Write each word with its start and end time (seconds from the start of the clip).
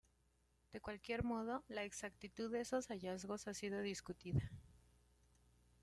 De 0.73 0.81
cualquier 0.81 1.23
modo, 1.23 1.63
la 1.67 1.83
exactitud 1.83 2.51
de 2.51 2.61
esos 2.61 2.87
hallazgos 2.87 3.47
ha 3.47 3.53
sido 3.53 3.81
discutida. 3.83 4.41